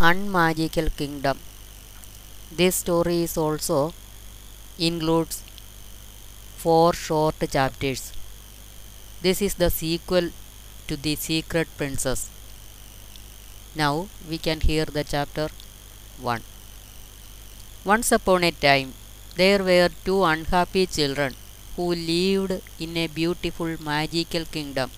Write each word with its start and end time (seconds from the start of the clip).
unmagical 0.00 0.88
kingdom. 0.90 1.38
This 2.52 2.76
story 2.76 3.22
is 3.24 3.36
also 3.36 3.92
includes 4.78 5.42
four 6.56 6.92
short 6.92 7.34
chapters. 7.50 8.12
This 9.22 9.42
is 9.42 9.54
the 9.54 9.70
sequel 9.70 10.30
to 10.86 10.96
The 10.96 11.16
Secret 11.16 11.66
Princess. 11.76 12.30
Now 13.74 14.08
we 14.30 14.38
can 14.38 14.60
hear 14.60 14.84
the 14.84 15.02
chapter 15.02 15.48
1. 16.20 16.42
Once 17.84 18.12
upon 18.12 18.44
a 18.44 18.52
time, 18.52 18.94
there 19.34 19.64
were 19.64 19.90
two 20.04 20.22
unhappy 20.22 20.86
children 20.86 21.34
who 21.74 21.92
lived 21.94 22.62
in 22.78 22.96
a 22.96 23.08
beautiful 23.08 23.76
magical 23.82 24.44
kingdom. 24.44 24.90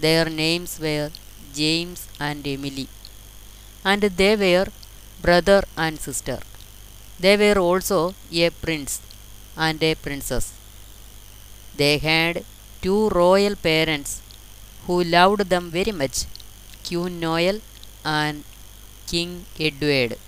Their 0.00 0.28
names 0.28 0.80
were 0.80 1.10
James 1.52 2.08
and 2.18 2.44
Emily, 2.44 2.88
and 3.84 4.02
they 4.02 4.34
were 4.36 4.66
brother 5.22 5.62
and 5.76 6.00
sister. 6.00 6.38
They 7.18 7.36
were 7.36 7.58
also 7.60 8.14
a 8.32 8.50
prince 8.50 9.00
and 9.56 9.82
a 9.82 9.94
princess. 9.94 10.52
They 11.76 11.98
had 11.98 12.44
two 12.82 13.08
royal 13.10 13.56
parents 13.56 14.22
who 14.86 15.02
loved 15.04 15.42
them 15.52 15.70
very 15.70 15.92
much 15.92 16.24
Queen 16.86 17.20
Noel 17.20 17.60
and 18.04 18.44
King 19.06 19.46
Edward. 19.58 20.18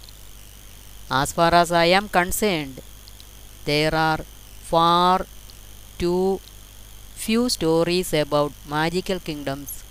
As 1.10 1.32
far 1.32 1.54
as 1.54 1.72
I 1.72 1.86
am 1.86 2.08
concerned, 2.08 2.80
there 3.64 3.94
are 3.94 4.20
far 4.62 5.26
too 5.98 6.40
few 7.14 7.48
stories 7.48 8.12
about 8.12 8.52
magical 8.68 9.18
kingdoms 9.18 9.82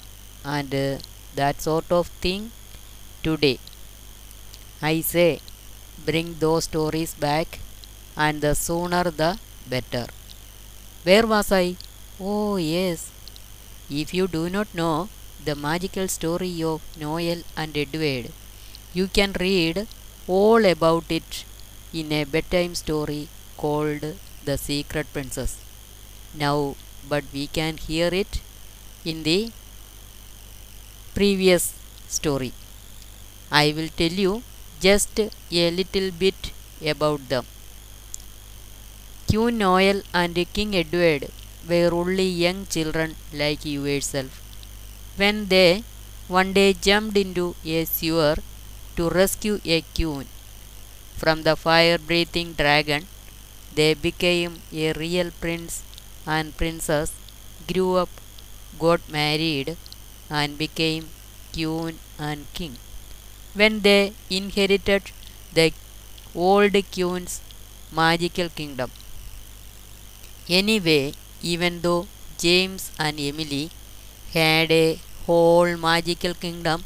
and 0.43 0.73
uh, 0.73 0.97
that 1.35 1.61
sort 1.61 1.91
of 1.91 2.07
thing 2.25 2.51
today. 3.27 3.57
I 4.81 5.01
say, 5.01 5.41
bring 6.05 6.35
those 6.39 6.65
stories 6.65 7.13
back, 7.13 7.59
and 8.15 8.41
the 8.41 8.53
sooner 8.55 9.03
the 9.21 9.39
better. 9.67 10.07
Where 11.03 11.25
was 11.27 11.51
I? 11.51 11.77
Oh, 12.19 12.57
yes. 12.57 13.11
If 13.89 14.13
you 14.13 14.27
do 14.27 14.49
not 14.49 14.73
know 14.73 15.09
the 15.43 15.55
magical 15.55 16.07
story 16.07 16.63
of 16.63 16.81
Noel 16.99 17.43
and 17.57 17.77
Edward, 17.77 18.31
you 18.93 19.07
can 19.07 19.33
read 19.39 19.87
all 20.27 20.65
about 20.65 21.05
it 21.09 21.45
in 21.93 22.11
a 22.13 22.25
bedtime 22.25 22.75
story 22.75 23.29
called 23.57 24.05
The 24.45 24.57
Secret 24.57 25.07
Princess. 25.13 25.57
Now, 26.33 26.75
but 27.09 27.25
we 27.33 27.47
can 27.47 27.77
hear 27.77 28.09
it 28.13 28.41
in 29.05 29.23
the 29.23 29.51
previous 31.13 31.73
story. 32.07 32.53
I 33.63 33.73
will 33.75 33.89
tell 33.99 34.15
you 34.25 34.33
just 34.85 35.19
a 35.19 35.71
little 35.79 36.11
bit 36.23 36.51
about 36.93 37.29
them. 37.29 37.45
Queen 39.29 39.57
Noel 39.59 40.01
and 40.13 40.35
King 40.53 40.75
Edward 40.81 41.23
were 41.69 41.89
only 41.93 42.27
young 42.43 42.65
children 42.75 43.15
like 43.33 43.63
you 43.65 43.85
yourself. 43.85 44.41
When 45.17 45.47
they 45.47 45.83
one 46.27 46.53
day 46.53 46.73
jumped 46.73 47.17
into 47.17 47.55
a 47.65 47.85
sewer 47.85 48.35
to 48.95 49.09
rescue 49.09 49.59
a 49.65 49.81
queen 49.97 50.27
from 51.17 51.43
the 51.43 51.55
fire 51.55 51.97
breathing 51.97 52.53
dragon, 52.53 53.07
they 53.75 53.93
became 53.93 54.61
a 54.73 54.93
real 54.93 55.31
prince 55.43 55.83
and 56.25 56.57
princess, 56.57 57.11
grew 57.71 57.95
up, 57.95 58.09
got 58.79 59.01
married, 59.09 59.77
and 60.29 60.57
became 60.57 61.09
queen 61.53 61.99
and 62.17 62.45
king. 62.53 62.75
When 63.59 63.81
they 63.81 64.13
inherited 64.29 65.03
the 65.53 65.71
old 66.35 66.73
queen's 66.93 67.41
magical 67.99 68.49
kingdom. 68.49 68.91
Anyway, 70.49 71.13
even 71.41 71.81
though 71.81 72.07
James 72.37 72.91
and 72.99 73.19
Emily 73.19 73.69
had 74.33 74.71
a 74.71 74.99
whole 75.25 75.77
magical 75.77 76.33
kingdom 76.33 76.83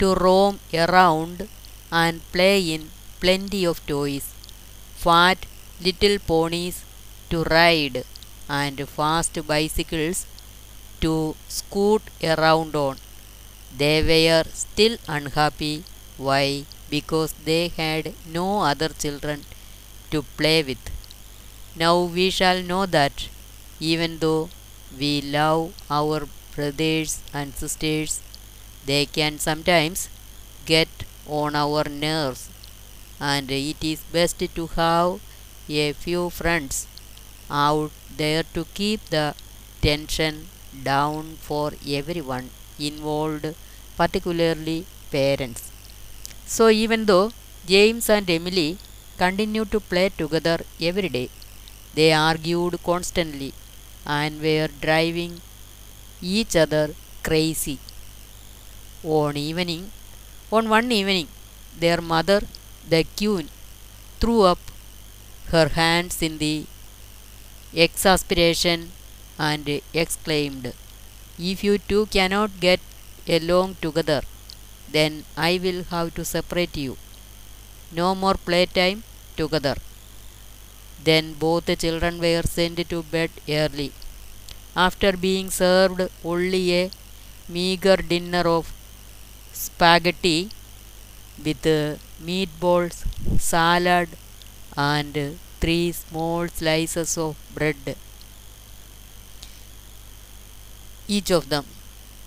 to 0.00 0.14
roam 0.14 0.58
around 0.74 1.48
and 1.92 2.20
play 2.32 2.58
in 2.74 2.90
plenty 3.20 3.64
of 3.64 3.84
toys, 3.86 4.26
fat 4.96 5.46
little 5.80 6.18
ponies 6.18 6.84
to 7.30 7.44
ride, 7.44 8.04
and 8.48 8.88
fast 8.88 9.34
bicycles 9.46 10.26
to 11.00 11.36
scoot 11.48 12.02
around 12.22 12.74
on. 12.74 12.96
They 13.76 14.02
were 14.02 14.44
still 14.52 14.96
unhappy. 15.06 15.84
Why? 16.26 16.66
Because 16.88 17.32
they 17.44 17.68
had 17.68 18.14
no 18.26 18.60
other 18.62 18.90
children 18.90 19.44
to 20.12 20.22
play 20.22 20.62
with. 20.62 20.78
Now 21.74 22.02
we 22.02 22.30
shall 22.30 22.62
know 22.62 22.86
that 22.86 23.28
even 23.80 24.18
though 24.18 24.50
we 24.96 25.20
love 25.22 25.74
our 25.90 26.28
brothers 26.54 27.20
and 27.32 27.54
sisters, 27.54 28.20
they 28.86 29.06
can 29.06 29.38
sometimes 29.38 30.08
get 30.66 30.88
on 31.26 31.56
our 31.56 31.84
nerves, 31.88 32.48
and 33.20 33.50
it 33.50 33.82
is 33.84 34.00
best 34.18 34.38
to 34.58 34.66
have 34.68 35.20
a 35.68 35.92
few 35.92 36.30
friends 36.30 36.86
out 37.50 37.92
there 38.22 38.44
to 38.54 38.64
keep 38.74 39.04
the 39.10 39.34
tension 39.82 40.48
down 40.84 41.36
for 41.48 41.72
everyone 41.86 42.50
involved, 42.78 43.54
particularly 43.96 44.86
parents. 45.10 45.69
So, 46.54 46.64
even 46.68 47.06
though 47.10 47.30
James 47.72 48.06
and 48.14 48.28
Emily 48.36 48.70
continued 49.22 49.70
to 49.74 49.80
play 49.90 50.08
together 50.20 50.58
every 50.88 51.08
day, 51.08 51.28
they 51.94 52.12
argued 52.12 52.74
constantly 52.82 53.52
and 54.04 54.42
were 54.46 54.68
driving 54.86 55.40
each 56.20 56.56
other 56.56 56.86
crazy. 57.22 57.78
On 59.04 59.36
evening, 59.36 59.90
on 60.52 60.68
one 60.68 60.90
evening, 60.92 61.28
their 61.78 62.00
mother, 62.00 62.40
the 62.88 63.04
queen, 63.18 63.48
threw 64.20 64.42
up 64.42 64.58
her 65.52 65.68
hands 65.68 66.22
in 66.22 66.38
the 66.38 66.66
exasperation 67.74 68.92
and 69.38 69.68
exclaimed, 69.92 70.72
If 71.38 71.64
you 71.64 71.78
two 71.78 72.06
cannot 72.06 72.60
get 72.60 72.80
along 73.28 73.76
together, 73.82 74.22
then 74.92 75.24
I 75.36 75.58
will 75.62 75.84
have 75.84 76.14
to 76.16 76.24
separate 76.24 76.76
you. 76.76 76.96
No 77.92 78.14
more 78.14 78.34
playtime 78.34 79.04
together. 79.36 79.76
Then 81.02 81.32
both 81.34 81.66
the 81.66 81.74
children 81.74 82.20
were 82.20 82.42
sent 82.44 82.88
to 82.88 83.02
bed 83.02 83.30
early. 83.48 83.92
After 84.76 85.16
being 85.16 85.50
served 85.50 86.02
only 86.24 86.74
a 86.80 86.90
meager 87.48 87.96
dinner 87.96 88.46
of 88.48 88.72
spaghetti 89.52 90.50
with 91.44 91.62
meatballs, 92.22 93.04
salad, 93.40 94.10
and 94.76 95.38
three 95.60 95.92
small 95.92 96.48
slices 96.48 97.18
of 97.18 97.36
bread. 97.54 97.96
Each 101.06 101.30
of 101.30 101.50
them, 101.50 101.66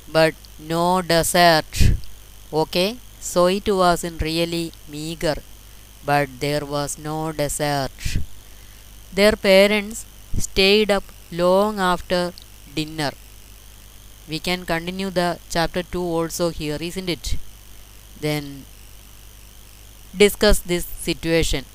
but 0.08 0.36
no 0.60 1.02
dessert. 1.02 1.93
Okay, 2.54 2.98
so 3.20 3.48
it 3.48 3.68
wasn't 3.68 4.22
really 4.22 4.72
meager, 4.88 5.38
but 6.06 6.30
there 6.40 6.64
was 6.66 6.98
no 6.98 7.32
dessert. 7.32 7.92
Their 9.14 9.34
parents 9.34 10.06
stayed 10.38 10.92
up 10.92 11.04
long 11.32 11.80
after 11.80 12.34
dinner. 12.76 13.12
We 14.28 14.40
can 14.40 14.66
continue 14.66 15.10
the 15.10 15.40
chapter 15.50 15.82
2 15.84 16.02
also 16.02 16.50
here, 16.50 16.78
isn't 16.82 17.10
it? 17.10 17.38
Then 18.20 18.66
discuss 20.16 20.60
this 20.60 20.86
situation. 20.86 21.66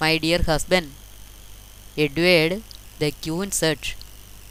My 0.00 0.16
dear 0.16 0.42
husband, 0.42 0.92
Edward, 1.96 2.62
the 2.98 3.12
queen 3.12 3.52
said, 3.52 3.78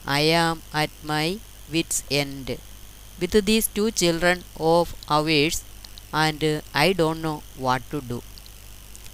I 0.06 0.20
am 0.20 0.62
at 0.72 0.90
my 1.02 1.38
wits' 1.70 2.02
end 2.10 2.58
with 3.20 3.44
these 3.44 3.66
two 3.66 3.90
children 3.90 4.44
of 4.58 4.94
ours, 5.08 5.64
and 6.12 6.62
I 6.74 6.92
don't 6.92 7.22
know 7.22 7.42
what 7.56 7.88
to 7.90 8.00
do. 8.00 8.22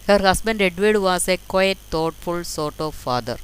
Her 0.06 0.19
husband 0.20 0.62
Edward 0.62 0.96
was 1.02 1.28
a 1.28 1.37
quiet, 1.37 1.76
thoughtful 1.90 2.44
sort 2.44 2.81
of 2.81 2.94
father. 2.94 3.37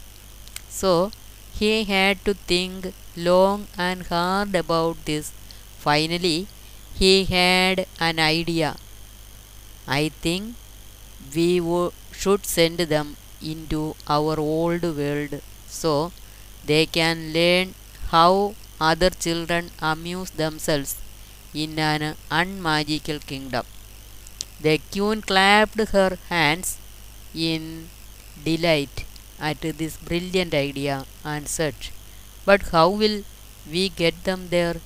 So 0.68 1.12
he 1.54 1.84
had 1.84 2.24
to 2.24 2.34
think 2.34 2.94
long 3.16 3.68
and 3.78 4.06
hard 4.06 4.54
about 4.54 5.04
this. 5.04 5.32
Finally, 5.78 6.48
he 6.94 7.24
had 7.24 7.86
an 8.00 8.18
idea. 8.18 8.76
I 9.86 10.08
think 10.08 10.56
we 11.34 11.60
should 12.12 12.46
send 12.46 12.78
them 12.78 13.16
into 13.42 13.96
our 14.08 14.38
old 14.40 14.82
world 14.82 15.42
so 15.68 16.12
they 16.64 16.86
can 16.86 17.32
learn 17.32 17.74
how 18.10 18.54
other 18.80 19.10
children 19.10 19.70
amuse 19.80 20.30
themselves 20.30 20.96
in 21.54 21.78
an 21.78 22.16
unmagical 22.30 23.18
kingdom. 23.18 23.64
The 24.60 24.78
queen 24.78 25.20
clapped 25.22 25.80
her 25.90 26.18
hands 26.28 26.78
in 27.34 27.90
delight 28.44 29.04
at 29.38 29.60
this 29.60 29.96
brilliant 29.96 30.54
idea 30.54 31.04
and 31.24 31.48
said, 31.48 31.74
But 32.44 32.62
how 32.70 32.88
will 32.90 33.24
we 33.70 33.88
get 33.88 34.24
them 34.24 34.48
there? 34.48 34.76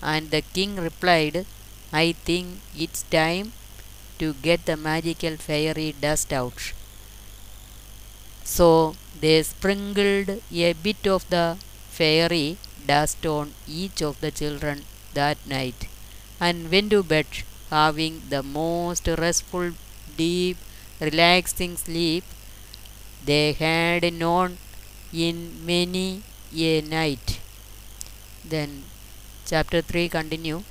And 0.00 0.30
the 0.30 0.42
king 0.42 0.76
replied, 0.76 1.46
I 1.92 2.12
think 2.12 2.60
it's 2.76 3.02
time 3.02 3.52
to 4.18 4.34
get 4.34 4.66
the 4.66 4.76
magical 4.76 5.36
fairy 5.36 5.94
dust 6.00 6.32
out. 6.32 6.72
So 8.44 8.96
they 9.20 9.42
sprinkled 9.42 10.40
a 10.52 10.72
bit 10.72 11.06
of 11.06 11.28
the 11.30 11.56
fairy 11.90 12.56
dust 12.86 13.24
on 13.26 13.54
each 13.66 14.02
of 14.02 14.20
the 14.20 14.30
children 14.30 14.84
that 15.14 15.38
night 15.46 15.88
and 16.40 16.70
to 16.90 17.02
bed 17.02 17.26
having 17.70 18.22
the 18.28 18.42
most 18.42 19.06
restful, 19.06 19.72
deep, 20.16 20.56
relaxing 21.00 21.76
sleep 21.76 22.24
they 23.24 23.52
had 23.52 24.12
known 24.12 24.56
in 25.12 25.36
many 25.66 26.22
a 26.54 26.80
night. 26.80 27.40
Then 28.44 28.84
chapter 29.46 29.80
3 29.82 30.08
continue. 30.08 30.62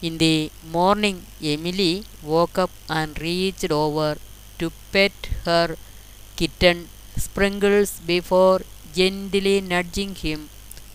In 0.00 0.18
the 0.18 0.50
morning, 0.76 1.24
Emily 1.42 2.04
woke 2.22 2.58
up 2.58 2.70
and 2.88 3.20
reached 3.20 3.70
over 3.70 4.16
to 4.58 4.72
pet 4.92 5.12
her 5.44 5.76
kitten 6.36 6.88
Sprinkles 7.16 8.00
before 8.00 8.62
gently 8.94 9.60
nudging 9.60 10.14
him 10.14 10.48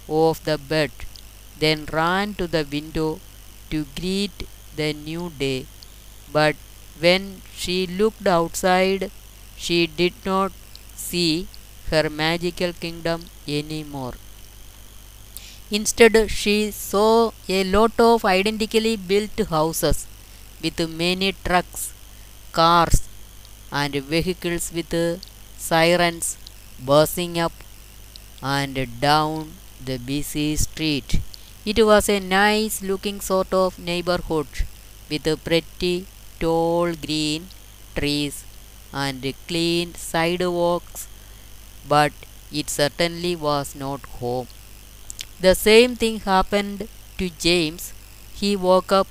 off 0.08 0.44
the 0.44 0.58
bed, 0.58 0.92
then 1.60 1.86
ran 1.92 2.34
to 2.36 2.48
the 2.48 2.66
window 2.72 3.20
to 3.72 3.86
greet 4.00 4.48
the 4.76 4.94
new 4.94 5.32
day. 5.38 5.66
But 6.32 6.56
when 7.00 7.42
she 7.56 7.88
looked 7.88 8.28
outside, 8.28 9.12
she 9.58 9.88
did 9.88 10.14
not 10.26 10.52
see 10.96 11.48
her 11.92 12.10
magical 12.10 12.74
kingdom 12.74 13.26
anymore. 13.48 14.16
Instead, 15.70 16.30
she 16.32 16.72
saw 16.72 17.32
a 17.48 17.64
lot 17.64 17.92
of 18.00 18.26
identically 18.26 18.96
built 18.98 19.38
houses 19.50 20.08
with 20.62 20.80
many 20.90 21.34
trucks, 21.46 21.94
cars, 22.52 23.08
and 23.72 23.94
vehicles 23.96 24.72
with 24.74 24.94
sirens 25.58 26.38
buzzing 26.80 27.40
up 27.40 27.54
and 28.42 28.78
down 29.02 29.54
the 29.84 29.98
busy 29.98 30.56
street. 30.56 31.20
It 31.72 31.80
was 31.88 32.08
a 32.08 32.20
nice 32.22 32.76
looking 32.90 33.20
sort 33.20 33.54
of 33.62 33.78
neighborhood 33.78 34.48
with 35.10 35.26
pretty 35.44 35.96
tall 36.40 36.94
green 37.06 37.48
trees 37.94 38.46
and 38.94 39.26
clean 39.48 39.94
sidewalks, 39.94 41.10
but 41.94 42.14
it 42.60 42.70
certainly 42.70 43.36
was 43.36 43.76
not 43.76 44.00
home. 44.20 44.48
The 45.42 45.56
same 45.56 45.98
thing 45.98 46.22
happened 46.22 46.88
to 47.18 47.30
James. 47.48 47.92
He 48.34 48.56
woke 48.56 48.94
up, 48.94 49.10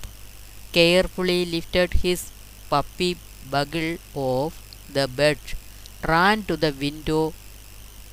carefully 0.72 1.44
lifted 1.44 1.92
his 2.04 2.30
puppy 2.70 3.18
Bugle 3.50 3.98
off 4.14 4.62
the 4.90 5.06
bed, 5.06 5.38
ran 6.08 6.44
to 6.44 6.56
the 6.56 6.72
window 6.72 7.34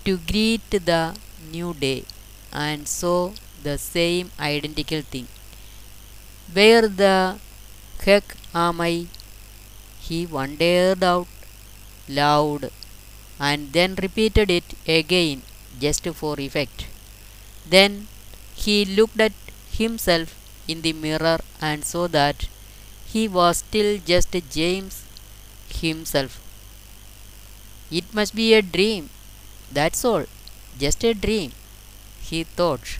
to 0.04 0.18
greet 0.18 0.70
the 0.70 1.16
new 1.56 1.74
day, 1.74 2.04
and 2.52 2.90
saw 2.90 3.32
the 3.64 3.78
same 3.78 4.32
identical 4.40 5.02
thing. 5.02 5.28
Where 6.54 6.88
the 6.88 7.38
heck 8.06 8.38
am 8.54 8.80
I? 8.80 9.08
He 10.00 10.26
wondered 10.26 11.04
out 11.04 11.28
loud 12.08 12.72
and 13.40 13.74
then 13.74 13.96
repeated 13.96 14.52
it 14.52 14.76
again 14.88 15.44
just 15.80 16.06
for 16.10 16.40
effect. 16.40 16.88
Then 17.68 18.08
he 18.56 18.86
looked 18.86 19.20
at 19.22 19.34
himself 19.72 20.36
in 20.68 20.82
the 20.82 20.94
mirror 20.94 21.40
and 21.62 21.86
saw 21.86 22.08
that 22.10 22.48
he 23.06 23.28
was 23.28 23.60
still 23.60 24.00
just 24.06 24.36
James 24.52 25.04
himself. 25.70 26.42
It 27.90 28.14
must 28.14 28.36
be 28.36 28.54
a 28.54 28.62
dream, 28.62 29.10
that's 29.72 30.04
all, 30.04 30.26
just 30.78 31.04
a 31.06 31.14
dream, 31.14 31.54
he 32.22 32.44
thought. 32.44 33.00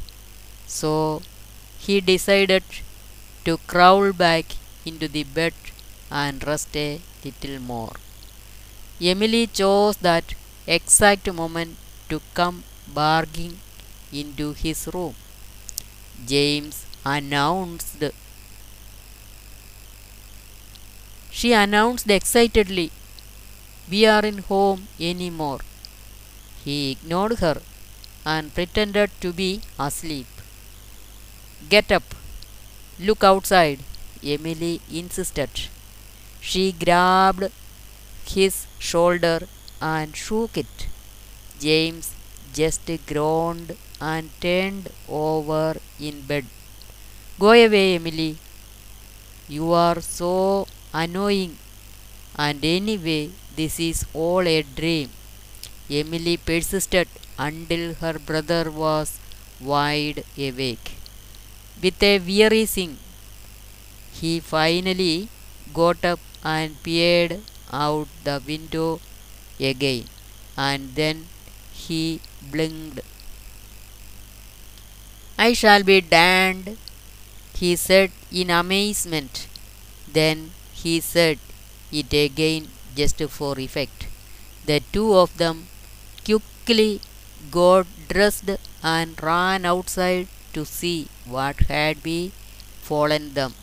So 0.80 1.22
he 1.86 1.96
decided 2.02 2.64
to 3.46 3.58
crawl 3.72 4.12
back 4.14 4.46
into 4.86 5.08
the 5.08 5.24
bed 5.24 5.54
and 6.10 6.46
rest 6.52 6.76
a 6.76 7.02
little 7.24 7.60
more. 7.60 7.96
Emily 9.12 9.46
chose 9.60 9.98
that 10.08 10.34
exact 10.66 11.32
moment 11.42 11.78
to 12.10 12.22
come 12.34 12.64
barging 13.00 13.60
into 14.22 14.54
his 14.54 14.80
room. 14.94 15.16
James 16.26 16.86
announced. 17.06 18.04
She 21.32 21.52
announced 21.54 22.10
excitedly, 22.10 22.92
We 23.92 24.06
are 24.06 24.26
in 24.26 24.40
home 24.40 24.88
anymore. 25.00 25.60
He 26.64 26.92
ignored 26.92 27.40
her 27.40 27.62
and 28.26 28.54
pretended 28.54 29.12
to 29.22 29.34
be 29.34 29.62
asleep. 29.78 30.28
Get 31.70 31.92
up. 31.92 32.04
Look 33.00 33.24
outside, 33.24 33.80
Emily 34.24 34.82
insisted. 34.92 35.50
She 36.42 36.72
grabbed 36.72 37.52
his 38.26 38.68
shoulder 38.80 39.48
and 39.82 40.16
shook 40.16 40.58
it. 40.58 40.88
James 41.60 42.12
just 42.54 42.90
groaned 43.08 43.78
and 44.02 44.30
turned 44.42 44.90
over 45.08 45.78
in 46.00 46.22
bed. 46.22 46.46
Go 47.40 47.52
away, 47.52 47.96
Emily. 47.96 48.38
You 49.48 49.72
are 49.72 50.02
so 50.02 50.68
annoying. 50.94 51.58
And 52.36 52.64
anyway, 52.66 53.32
this 53.56 53.80
is 53.80 54.06
all 54.14 54.48
a 54.48 54.64
dream. 54.64 55.10
Emily 55.90 56.38
persisted 56.38 57.08
until 57.38 57.94
her 57.96 58.20
brother 58.20 58.72
was 58.72 59.20
wide 59.62 60.24
awake. 60.38 60.92
With 61.82 62.02
a 62.02 62.20
weary 62.20 62.66
sing, 62.66 62.98
he 64.20 64.40
finally 64.40 65.30
got 65.74 66.04
up 66.06 66.20
and 66.44 66.82
peered 66.84 67.42
out 67.72 68.08
the 68.24 68.42
window 68.48 69.00
again, 69.60 70.06
and 70.56 70.96
then 70.96 71.28
he 71.74 72.22
blinked. 72.52 73.02
I 75.38 75.54
shall 75.54 75.84
be 75.84 76.00
damned, 76.02 76.78
he 77.56 77.76
said 77.76 78.12
in 78.32 78.50
amazement. 78.50 79.48
Then 80.08 80.52
he 80.74 81.00
said 81.02 81.40
it 81.92 82.14
again 82.14 82.70
just 82.96 83.22
for 83.30 83.60
effect. 83.60 84.08
The 84.66 84.82
two 84.92 85.14
of 85.16 85.38
them 85.38 85.68
quickly 86.24 87.02
got 87.52 87.88
dressed 88.08 88.52
and 88.82 89.22
ran 89.22 89.66
outside 89.66 90.28
to 90.54 90.66
see 90.66 91.08
what 91.26 91.60
had 91.72 92.04
befallen 92.04 93.34
them. 93.34 93.54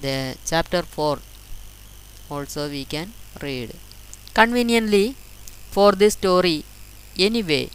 The 0.00 0.36
chapter 0.44 0.82
4 0.82 1.18
also 2.30 2.68
we 2.68 2.84
can 2.84 3.12
read. 3.40 3.74
Conveniently 4.34 5.16
for 5.70 5.92
this 5.92 6.14
story, 6.14 6.64
anyway, 7.18 7.70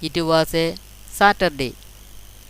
it 0.00 0.16
was 0.30 0.54
a 0.54 0.76
Saturday. 1.08 1.74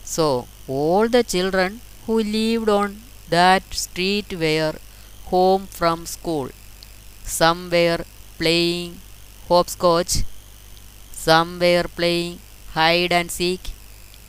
So 0.04 0.46
all 0.66 1.08
the 1.08 1.24
children 1.24 1.80
who 2.06 2.22
lived 2.22 2.68
on 2.68 3.02
that 3.30 3.62
street 3.74 4.32
were 4.32 4.74
home 5.26 5.66
from 5.66 6.06
school. 6.06 6.48
Some 7.24 7.70
were 7.70 8.04
playing 8.38 9.00
hopscotch, 9.48 10.24
some 11.12 11.58
were 11.58 11.84
playing 11.96 12.40
hide 12.72 13.12
and 13.12 13.30
seek, 13.30 13.60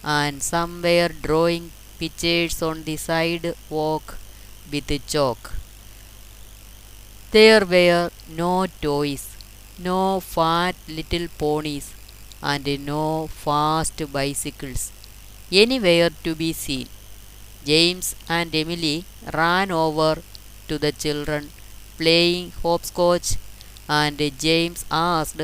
and 0.03 0.41
some 0.43 0.81
were 0.81 1.09
drawing 1.09 1.71
pictures 1.99 2.61
on 2.61 2.83
the 2.83 2.97
sidewalk 2.97 4.17
with 4.71 4.89
chalk. 5.07 5.53
There 7.31 7.65
were 7.65 8.11
no 8.27 8.67
toys, 8.81 9.29
no 9.77 10.19
fat 10.19 10.75
little 10.87 11.27
ponies, 11.37 11.93
and 12.41 12.67
no 12.85 13.27
fast 13.27 14.01
bicycles 14.11 14.91
anywhere 15.51 16.09
to 16.23 16.35
be 16.35 16.53
seen. 16.53 16.87
James 17.65 18.15
and 18.27 18.55
Emily 18.55 19.05
ran 19.33 19.71
over 19.71 20.21
to 20.67 20.77
the 20.77 20.91
children 20.91 21.51
playing 21.97 22.51
hopscotch, 22.63 23.35
and 23.87 24.17
James 24.39 24.85
asked 24.89 25.41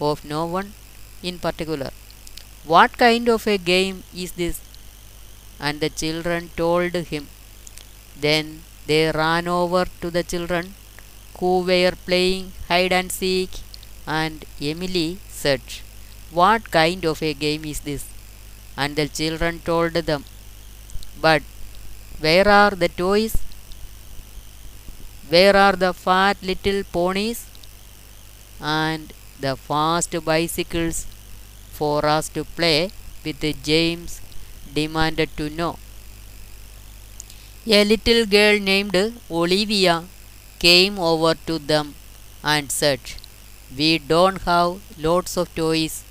of 0.00 0.24
no 0.24 0.44
one 0.46 0.74
in 1.22 1.38
particular, 1.38 1.90
What 2.66 2.98
kind 2.98 3.28
of 3.28 3.46
a 3.46 3.58
game 3.58 4.02
is 4.14 4.32
this? 4.32 4.60
And 5.60 5.80
the 5.80 5.88
children 5.88 6.50
told 6.56 6.94
him. 6.94 7.28
Then 8.20 8.62
they 8.86 9.10
ran 9.12 9.48
over 9.48 9.86
to 10.00 10.10
the 10.10 10.22
children 10.22 10.74
who 11.38 11.60
were 11.60 11.92
playing 12.06 12.52
hide 12.68 12.92
and 12.92 13.12
seek, 13.12 13.50
and 14.06 14.44
Emily 14.60 15.18
said, 15.28 15.60
What 16.30 16.70
kind 16.70 17.04
of 17.04 17.22
a 17.22 17.34
game 17.34 17.64
is 17.64 17.80
this? 17.80 18.04
And 18.76 18.96
the 18.96 19.08
children 19.08 19.60
told 19.60 19.94
them, 19.94 20.24
But 21.20 21.42
where 22.20 22.48
are 22.48 22.70
the 22.70 22.88
toys? 22.88 23.36
Where 25.28 25.54
are 25.56 25.74
the 25.76 25.92
fat 25.92 26.42
little 26.42 26.82
ponies? 26.84 27.46
And 28.60 29.12
the 29.40 29.56
fast 29.56 30.14
bicycles 30.24 31.06
for 31.78 32.04
us 32.16 32.28
to 32.36 32.44
play 32.58 32.90
with 33.24 33.42
James 33.70 34.20
demanded 34.74 35.30
to 35.36 35.50
know. 35.50 35.76
A 37.66 37.84
little 37.84 38.24
girl 38.24 38.58
named 38.58 38.96
Olivia 39.30 40.04
came 40.58 40.98
over 40.98 41.34
to 41.48 41.58
them 41.58 41.94
and 42.42 42.72
said, 42.72 43.00
We 43.76 43.98
don't 43.98 44.40
have 44.42 44.80
lots 44.98 45.36
of 45.36 45.54
toys 45.54 46.04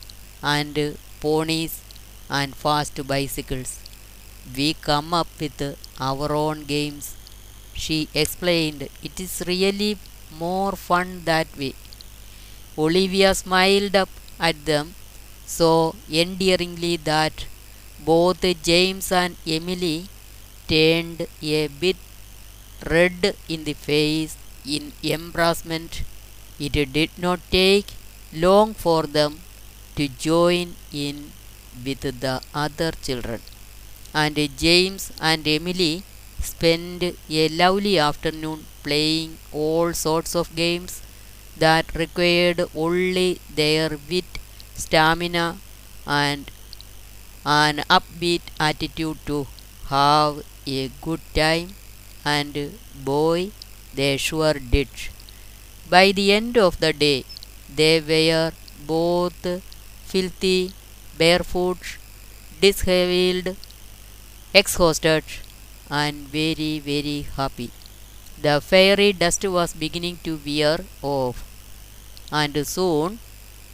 and 0.44 0.78
ponies 1.22 1.82
and 2.30 2.56
fast 2.56 3.06
bicycles. 3.08 3.80
We 4.56 4.74
come 4.76 5.14
up 5.14 5.28
with 5.40 5.62
our 6.00 6.32
own 6.34 6.66
games. 6.66 7.16
She 7.74 8.10
explained, 8.14 8.90
It 9.04 9.20
is 9.20 9.44
really 9.48 9.98
more 10.32 10.74
fun 10.74 11.24
that 11.26 11.48
way. 11.58 11.74
Olivia 12.78 13.34
smiled 13.34 13.96
up 13.96 14.10
at 14.40 14.66
them 14.66 14.94
so 15.46 15.96
endearingly 16.12 16.98
that 16.98 17.46
both 18.00 18.42
James 18.64 19.12
and 19.12 19.36
Emily 19.48 20.08
turned 20.68 21.28
a 21.42 21.68
bit 21.68 21.98
red 22.92 23.36
in 23.50 23.64
the 23.64 23.74
face 23.74 24.38
in 24.66 24.94
embarrassment. 25.04 26.04
It 26.60 26.74
did 26.94 27.12
not 27.18 27.40
take 27.52 27.88
long 28.34 28.74
for 28.74 29.04
them 29.04 29.42
to 29.96 30.08
join 30.08 30.76
in 30.92 31.32
with 31.86 32.02
the 32.24 32.42
other 32.54 32.92
children, 33.08 33.42
and 34.14 34.36
James 34.58 35.12
and 35.20 35.48
Emily 35.48 36.04
spent 36.42 37.04
a 37.30 37.50
lovely 37.50 37.98
afternoon 38.00 38.66
playing 38.84 39.38
all 39.52 39.94
sorts 39.94 40.36
of 40.36 40.56
games 40.56 41.02
that 41.58 41.94
required 41.96 42.62
only 42.76 43.40
their 43.54 43.98
wit, 44.10 44.35
stamina, 44.76 45.58
and 46.06 46.52
an 47.46 47.78
upbeat 47.90 48.42
attitude 48.60 49.18
to 49.26 49.48
have 49.90 50.44
a 50.68 50.90
good 51.02 51.22
time, 51.34 51.76
and 52.26 52.78
boy, 53.04 53.52
they 53.94 54.18
sure 54.18 54.56
did. 54.56 54.90
By 55.90 56.12
the 56.12 56.34
end 56.34 56.58
of 56.58 56.80
the 56.82 56.92
day, 56.94 57.24
they 57.74 58.02
were 58.02 58.52
both 58.86 59.62
filthy, 60.06 60.74
barefoot, 61.18 61.98
disheveled, 62.62 63.56
exhausted, 64.54 65.24
and 65.90 66.28
very, 66.30 66.80
very 66.80 67.28
happy. 67.38 67.72
The 68.42 68.62
fairy 68.62 69.14
dust 69.14 69.46
was 69.46 69.74
beginning 69.74 70.20
to 70.24 70.40
wear 70.46 70.80
off, 71.02 71.44
and 72.32 72.68
soon 72.68 73.20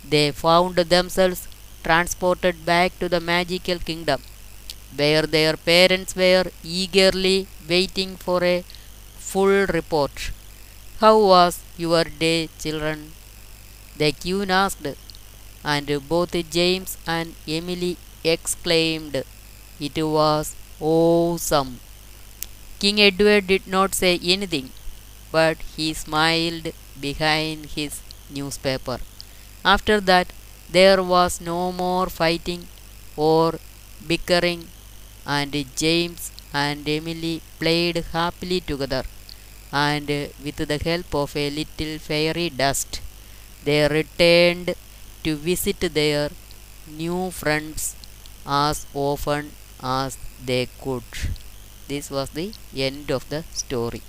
they 0.04 0.32
found 0.32 0.76
themselves 0.78 1.48
transported 1.84 2.66
back 2.66 2.98
to 3.00 3.10
the 3.10 3.20
magical 3.20 3.80
kingdom, 3.80 4.22
where 4.96 5.24
their 5.24 5.56
parents 5.58 6.16
were 6.16 6.46
eagerly 6.64 7.48
waiting 7.68 8.16
for 8.18 8.44
a 8.44 8.64
full 9.18 9.66
report. 9.68 10.32
How 11.00 11.18
was 11.20 11.60
your 11.78 12.04
day, 12.06 12.50
children? 12.60 13.14
The 13.98 14.12
queen 14.14 14.52
asked, 14.52 14.88
and 15.64 16.10
both 16.10 16.34
James 16.52 16.98
and 17.08 17.36
Emily 17.48 17.98
exclaimed, 18.24 19.24
It 19.80 19.98
was 20.04 20.56
awesome. 20.80 21.80
King 22.80 23.00
Edward 23.00 23.48
did 23.48 23.66
not 23.66 23.96
say 23.96 24.20
anything, 24.22 24.72
but 25.32 25.58
he 25.78 25.94
smiled 25.94 26.74
behind 27.00 27.68
his 27.68 28.02
newspaper. 28.30 29.00
After 29.66 30.00
that, 30.02 30.28
there 30.70 31.02
was 31.04 31.42
no 31.42 31.72
more 31.72 32.08
fighting 32.10 32.68
or 33.16 33.60
bickering, 34.06 34.68
and 35.26 35.54
James 35.76 36.32
and 36.54 36.88
Emily 36.88 37.42
played 37.60 38.06
happily 38.14 38.60
together. 38.62 39.04
And 39.72 40.08
with 40.44 40.58
the 40.58 40.78
help 40.78 41.16
of 41.16 41.36
a 41.36 41.50
little 41.50 41.98
fairy 42.00 42.50
dust, 42.50 43.02
they 43.64 43.88
returned 43.88 44.76
to 45.24 45.36
visit 45.36 45.80
their 45.80 46.32
new 46.88 47.32
friends 47.32 47.96
as 48.46 48.86
often 48.94 49.52
as 49.82 50.18
they 50.46 50.68
could. 50.82 51.04
This 51.88 52.10
was 52.12 52.30
the 52.32 52.54
end 52.76 53.12
of 53.12 53.30
the 53.30 53.44
story. 53.54 54.02